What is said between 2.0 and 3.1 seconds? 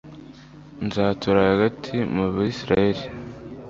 mu bisirayeli